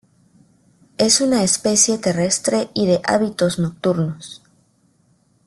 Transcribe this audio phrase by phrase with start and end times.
[0.97, 4.41] Es una especie terrestre y de hábitos nocturnos.